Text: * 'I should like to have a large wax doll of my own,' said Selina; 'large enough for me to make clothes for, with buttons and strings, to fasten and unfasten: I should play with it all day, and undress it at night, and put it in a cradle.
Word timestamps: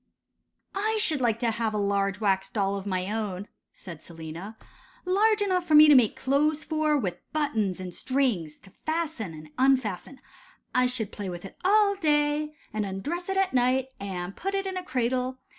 * 0.41 0.45
'I 0.73 0.97
should 0.99 1.21
like 1.21 1.37
to 1.41 1.51
have 1.51 1.75
a 1.75 1.77
large 1.77 2.19
wax 2.19 2.49
doll 2.49 2.75
of 2.75 2.87
my 2.87 3.11
own,' 3.13 3.47
said 3.71 4.01
Selina; 4.01 4.57
'large 5.05 5.43
enough 5.43 5.67
for 5.67 5.75
me 5.75 5.87
to 5.87 5.93
make 5.93 6.15
clothes 6.15 6.63
for, 6.63 6.97
with 6.97 7.19
buttons 7.33 7.79
and 7.79 7.93
strings, 7.93 8.57
to 8.57 8.71
fasten 8.83 9.35
and 9.35 9.49
unfasten: 9.59 10.19
I 10.73 10.87
should 10.87 11.11
play 11.11 11.29
with 11.29 11.45
it 11.45 11.55
all 11.63 11.93
day, 11.93 12.55
and 12.73 12.83
undress 12.83 13.29
it 13.29 13.37
at 13.37 13.53
night, 13.53 13.89
and 13.99 14.35
put 14.35 14.55
it 14.55 14.65
in 14.65 14.75
a 14.75 14.81
cradle. 14.83 15.37